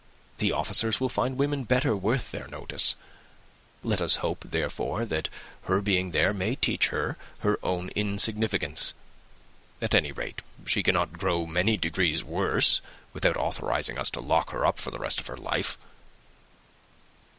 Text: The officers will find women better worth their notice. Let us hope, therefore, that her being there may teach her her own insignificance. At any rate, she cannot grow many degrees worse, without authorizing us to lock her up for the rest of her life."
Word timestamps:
The 0.39 0.51
officers 0.51 0.99
will 0.99 1.09
find 1.09 1.37
women 1.37 1.63
better 1.63 1.95
worth 1.95 2.31
their 2.31 2.47
notice. 2.47 2.95
Let 3.83 4.01
us 4.01 4.15
hope, 4.25 4.39
therefore, 4.49 5.05
that 5.05 5.29
her 5.65 5.79
being 5.79 6.09
there 6.09 6.33
may 6.33 6.55
teach 6.55 6.87
her 6.87 7.17
her 7.41 7.59
own 7.61 7.89
insignificance. 7.89 8.95
At 9.79 9.93
any 9.93 10.11
rate, 10.11 10.41
she 10.65 10.81
cannot 10.81 11.19
grow 11.19 11.45
many 11.45 11.77
degrees 11.77 12.23
worse, 12.23 12.81
without 13.13 13.37
authorizing 13.37 13.99
us 13.99 14.09
to 14.09 14.21
lock 14.21 14.49
her 14.49 14.65
up 14.65 14.79
for 14.79 14.89
the 14.89 14.97
rest 14.97 15.19
of 15.19 15.27
her 15.27 15.37
life." 15.37 15.77